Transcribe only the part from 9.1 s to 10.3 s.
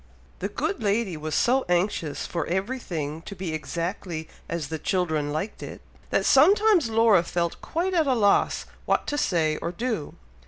say or do.